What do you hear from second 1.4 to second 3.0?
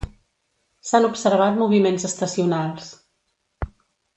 moviments estacionals.